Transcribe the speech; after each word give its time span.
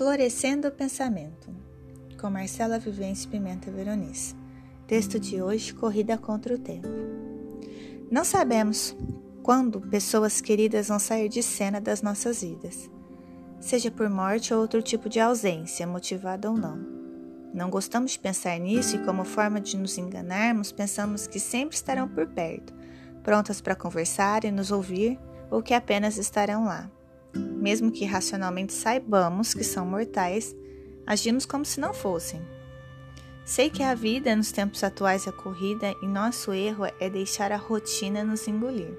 Florescendo 0.00 0.68
o 0.68 0.72
Pensamento, 0.72 1.54
com 2.18 2.30
Marcela 2.30 2.78
Vivência 2.78 3.28
Pimenta 3.28 3.70
Veronice. 3.70 4.34
Texto 4.86 5.20
de 5.20 5.42
hoje: 5.42 5.74
Corrida 5.74 6.16
contra 6.16 6.54
o 6.54 6.58
Tempo. 6.58 6.88
Não 8.10 8.24
sabemos 8.24 8.96
quando 9.42 9.78
pessoas 9.78 10.40
queridas 10.40 10.88
vão 10.88 10.98
sair 10.98 11.28
de 11.28 11.42
cena 11.42 11.82
das 11.82 12.00
nossas 12.00 12.40
vidas, 12.40 12.90
seja 13.60 13.90
por 13.90 14.08
morte 14.08 14.54
ou 14.54 14.62
outro 14.62 14.80
tipo 14.80 15.06
de 15.06 15.20
ausência, 15.20 15.86
motivada 15.86 16.50
ou 16.50 16.56
não. 16.56 16.78
Não 17.52 17.68
gostamos 17.68 18.12
de 18.12 18.20
pensar 18.20 18.58
nisso 18.58 18.96
e, 18.96 19.04
como 19.04 19.22
forma 19.22 19.60
de 19.60 19.76
nos 19.76 19.98
enganarmos, 19.98 20.72
pensamos 20.72 21.26
que 21.26 21.38
sempre 21.38 21.76
estarão 21.76 22.08
por 22.08 22.26
perto, 22.26 22.72
prontas 23.22 23.60
para 23.60 23.76
conversar 23.76 24.46
e 24.46 24.50
nos 24.50 24.70
ouvir, 24.70 25.20
ou 25.50 25.62
que 25.62 25.74
apenas 25.74 26.16
estarão 26.16 26.64
lá. 26.64 26.90
Mesmo 27.34 27.90
que 27.90 28.04
racionalmente 28.04 28.72
saibamos 28.72 29.52
que 29.54 29.64
são 29.64 29.84
mortais, 29.86 30.54
agimos 31.06 31.44
como 31.44 31.64
se 31.64 31.80
não 31.80 31.92
fossem. 31.92 32.40
Sei 33.44 33.68
que 33.68 33.82
a 33.82 33.94
vida 33.94 34.34
nos 34.36 34.52
tempos 34.52 34.84
atuais 34.84 35.26
é 35.26 35.32
corrida 35.32 35.94
e 36.02 36.06
nosso 36.06 36.52
erro 36.52 36.84
é 37.00 37.10
deixar 37.10 37.50
a 37.50 37.56
rotina 37.56 38.22
nos 38.22 38.46
engolir. 38.46 38.96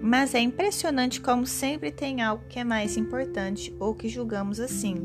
Mas 0.00 0.34
é 0.34 0.40
impressionante 0.40 1.20
como 1.20 1.46
sempre 1.46 1.90
tem 1.90 2.22
algo 2.22 2.44
que 2.48 2.58
é 2.58 2.64
mais 2.64 2.96
importante 2.96 3.74
ou 3.78 3.94
que 3.94 4.08
julgamos 4.08 4.60
assim. 4.60 4.96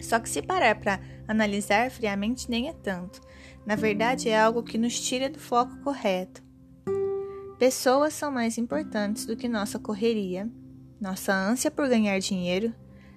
Só 0.00 0.18
que 0.18 0.28
se 0.28 0.42
parar 0.42 0.78
para 0.80 1.00
analisar 1.28 1.90
friamente, 1.90 2.50
nem 2.50 2.68
é 2.68 2.72
tanto. 2.72 3.20
Na 3.66 3.76
verdade, 3.76 4.28
é 4.28 4.40
algo 4.40 4.62
que 4.62 4.78
nos 4.78 4.98
tira 4.98 5.28
do 5.28 5.38
foco 5.38 5.76
correto. 5.82 6.42
Pessoas 7.58 8.14
são 8.14 8.30
mais 8.30 8.56
importantes 8.56 9.26
do 9.26 9.36
que 9.36 9.48
nossa 9.48 9.78
correria 9.78 10.50
nossa 11.00 11.32
ânsia 11.32 11.70
por 11.70 11.88
ganhar 11.88 12.18
dinheiro, 12.18 12.74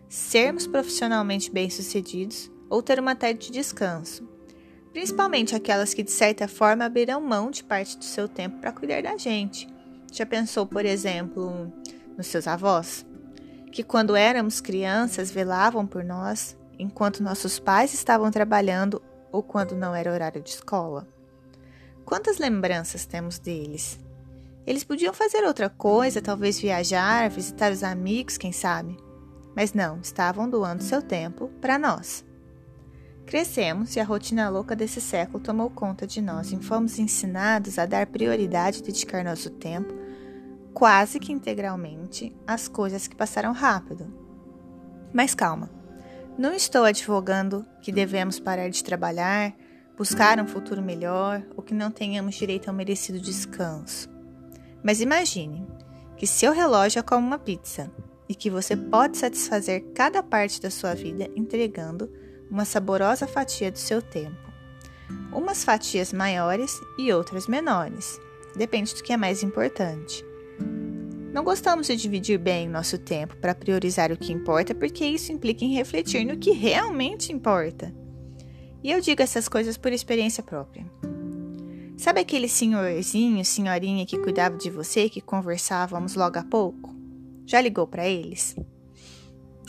sermos 0.08 0.66
profissionalmente 0.66 1.52
bem-sucedidos 1.52 2.52
ou 2.70 2.82
ter 2.82 3.00
uma 3.00 3.16
tarde 3.16 3.48
de 3.48 3.52
descanso, 3.52 4.28
principalmente 4.94 5.56
aquelas 5.56 5.94
que 5.94 6.04
de 6.04 6.12
certa 6.12 6.48
forma 6.48 6.86
abrirão 6.86 7.20
mão 7.20 7.52
de 7.52 7.64
parte 7.64 7.98
do 7.98 8.04
seu 8.04 8.28
tempo 8.28 8.60
para 8.60 8.72
cuidar 8.72 9.04
da 9.04 9.18
gente. 9.18 9.68
Já 10.12 10.26
pensou, 10.26 10.66
por 10.66 10.86
exemplo, 10.86 11.74
nos 12.16 12.28
seus 12.28 12.48
avós, 12.48 13.06
que 13.72 13.84
quando 13.84 14.16
éramos 14.16 14.62
crianças 14.62 15.32
velavam 15.32 15.86
por 15.86 16.04
nós 16.04 16.56
enquanto 16.78 17.24
nossos 17.24 17.60
pais 17.60 17.94
estavam 17.94 18.30
trabalhando 18.30 19.02
ou 19.32 19.42
quando 19.42 19.76
não 19.76 19.96
era 19.96 20.12
horário 20.12 20.42
de 20.42 20.52
escola? 20.52 21.08
Quantas 22.06 22.38
lembranças 22.38 23.06
temos 23.06 23.40
deles? 23.40 24.00
Eles 24.66 24.84
podiam 24.84 25.14
fazer 25.14 25.44
outra 25.44 25.70
coisa, 25.70 26.22
talvez 26.22 26.60
viajar, 26.60 27.30
visitar 27.30 27.72
os 27.72 27.84
amigos, 27.84 28.38
quem 28.38 28.52
sabe. 28.52 28.98
Mas 29.56 29.74
não, 29.74 30.00
estavam 30.00 30.50
doando 30.50 30.84
seu 30.84 31.02
tempo 31.02 31.50
para 31.60 31.78
nós. 31.78 32.26
Crescemos 33.26 33.96
e 33.96 34.00
a 34.00 34.04
rotina 34.04 34.50
louca 34.50 34.76
desse 34.76 35.00
século 35.00 35.44
tomou 35.44 35.70
conta 35.70 36.06
de 36.06 36.22
nós 36.22 36.52
e 36.52 36.58
fomos 36.58 37.00
ensinados 37.00 37.80
a 37.80 37.86
dar 37.86 38.08
prioridade 38.08 38.80
e 38.80 38.84
dedicar 38.84 39.24
nosso 39.24 39.50
tempo, 39.50 39.94
quase 40.74 41.20
que 41.20 41.32
integralmente, 41.32 42.36
às 42.46 42.68
coisas 42.68 43.08
que 43.08 43.16
passaram 43.16 43.54
rápido. 43.54 44.14
Mas 45.14 45.34
calma, 45.34 45.70
não 46.38 46.54
estou 46.54 46.84
advogando 46.84 47.66
que 47.82 47.92
devemos 47.92 48.40
parar 48.40 48.70
de 48.70 48.84
trabalhar, 48.84 49.54
buscar 49.98 50.40
um 50.40 50.48
futuro 50.48 50.82
melhor 50.82 51.44
ou 51.56 51.64
que 51.64 51.74
não 51.74 51.92
tenhamos 51.92 52.36
direito 52.36 52.70
ao 52.70 52.76
merecido 52.76 53.20
descanso. 53.20 54.13
Mas 54.84 55.00
imagine 55.00 55.66
que 56.18 56.28
seu 56.28 56.52
relógio 56.52 57.00
é 57.00 57.04
como 57.04 57.26
uma 57.26 57.40
pizza 57.40 57.90
e 58.28 58.36
que 58.36 58.50
você 58.50 58.76
pode 58.76 59.18
satisfazer 59.18 59.84
cada 59.94 60.22
parte 60.22 60.62
da 60.62 60.70
sua 60.70 60.94
vida 60.94 61.30
entregando 61.36 62.12
uma 62.50 62.66
saborosa 62.66 63.26
fatia 63.26 63.72
do 63.72 63.80
seu 63.80 64.02
tempo. 64.02 64.52
Umas 65.32 65.64
fatias 65.64 66.14
maiores 66.14 66.80
e 66.98 67.12
outras 67.12 67.48
menores. 67.48 68.20
Depende 68.56 68.94
do 68.94 69.02
que 69.02 69.14
é 69.14 69.18
mais 69.18 69.42
importante. 69.42 70.24
Não 71.34 71.44
gostamos 71.44 71.88
de 71.88 71.96
dividir 71.96 72.38
bem 72.38 72.70
nosso 72.70 72.98
tempo 73.00 73.36
para 73.38 73.56
priorizar 73.56 74.12
o 74.12 74.18
que 74.18 74.32
importa, 74.32 74.76
porque 74.76 75.04
isso 75.04 75.32
implica 75.32 75.66
em 75.66 75.74
refletir 75.74 76.24
no 76.24 76.38
que 76.38 76.52
realmente 76.52 77.34
importa. 77.34 77.92
E 78.84 78.92
eu 78.92 79.02
digo 79.02 79.22
essas 79.22 79.48
coisas 79.48 79.76
por 79.76 79.92
experiência 79.92 80.44
própria. 80.44 80.86
Sabe 81.96 82.22
aquele 82.22 82.50
senhorzinho, 82.50 83.46
senhorinha 83.46 84.06
que 84.06 84.18
cuidava 84.18 84.58
de 84.58 84.70
você 84.70 85.08
que 85.08 85.22
conversávamos 85.22 86.16
logo 86.16 86.40
há 86.40 86.44
pouco? 86.44 86.94
Já 87.46 87.62
ligou 87.62 87.86
para 87.86 88.08
eles? 88.08 88.56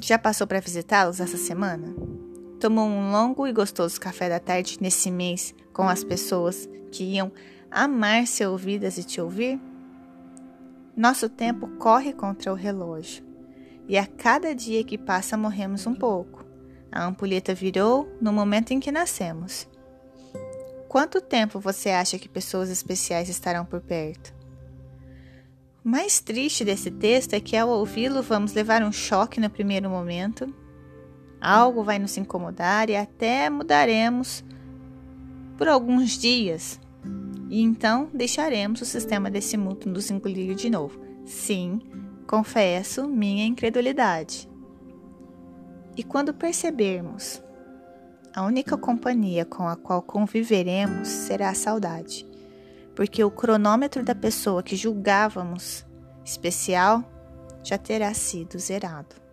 Já 0.03 0.19
passou 0.19 0.47
para 0.47 0.61
visitá-los 0.61 1.21
essa 1.21 1.37
semana? 1.37 1.95
Tomou 2.59 2.87
um 2.87 3.13
longo 3.13 3.47
e 3.47 3.53
gostoso 3.53 4.01
café 4.01 4.29
da 4.29 4.41
tarde 4.41 4.79
nesse 4.81 5.11
mês 5.11 5.55
com 5.73 5.89
as 5.89 6.03
pessoas 6.03 6.69
que 6.91 7.05
iam 7.05 7.31
amar 7.71 8.27
ser 8.27 8.47
ouvidas 8.47 8.97
e 8.97 9.05
te 9.05 9.21
ouvir? 9.21 9.61
Nosso 10.97 11.29
tempo 11.29 11.69
corre 11.79 12.13
contra 12.13 12.53
o 12.53 12.57
relógio 12.57 13.25
e 13.87 13.99
a 13.99 14.07
cada 14.07 14.55
dia 14.55 14.83
que 14.83 14.97
passa 14.97 15.37
morremos 15.37 15.87
um 15.87 15.95
pouco. 15.95 16.45
A 16.91 17.05
ampulheta 17.05 17.53
virou 17.55 18.09
no 18.21 18.33
momento 18.33 18.73
em 18.73 18.81
que 18.81 18.91
nascemos. 18.91 19.69
Quanto 20.95 21.21
tempo 21.21 21.59
você 21.59 21.91
acha 21.91 22.21
que 22.21 22.29
pessoas 22.29 22.71
especiais 22.71 23.29
estarão 23.29 23.65
por 23.65 23.81
perto? 23.81 24.33
O 25.85 25.89
mais 25.89 26.21
triste 26.21 26.65
desse 26.65 26.89
texto 26.89 27.35
é 27.35 27.41
que 27.41 27.57
ao 27.57 27.69
ouvi-lo 27.69 28.23
vamos 28.23 28.53
levar 28.53 28.81
um 28.81 28.93
choque 28.93 29.41
no 29.41 29.51
primeiro 29.51 29.91
momento, 29.91 30.55
algo 31.41 31.83
vai 31.83 31.99
nos 31.99 32.17
incomodar 32.17 32.91
e 32.91 32.95
até 32.95 33.51
mudaremos 33.51 34.45
por 35.59 35.67
alguns 35.67 36.13
dias. 36.17 36.79
E 37.51 37.61
então 37.61 38.09
deixaremos 38.15 38.81
o 38.81 38.87
sistema 38.87 39.29
desse 39.29 39.57
mútuo 39.57 39.91
nos 39.91 40.13
engolir 40.13 40.55
de 40.55 40.71
novo. 40.71 41.01
Sim, 41.25 41.81
confesso 42.25 43.09
minha 43.09 43.45
incredulidade. 43.45 44.49
E 45.97 46.05
quando 46.05 46.33
percebermos 46.33 47.43
a 48.35 48.43
única 48.43 48.77
companhia 48.77 49.45
com 49.45 49.69
a 49.69 49.77
qual 49.77 50.03
conviveremos 50.03 51.07
será 51.07 51.51
a 51.51 51.55
saudade, 51.55 52.27
porque 52.95 53.23
o 53.23 53.31
cronômetro 53.31 54.03
da 54.03 54.15
pessoa 54.15 54.63
que 54.63 54.75
julgávamos 54.75 55.87
especial 56.25 57.05
já 57.63 57.79
terá 57.79 58.13
sido 58.13 58.59
zerado. 58.59 59.24